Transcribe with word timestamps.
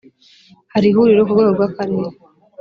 hari 0.73 0.85
ihuriro 0.89 1.21
ku 1.25 1.33
rwego 1.35 1.51
rw’akarere 1.55 2.15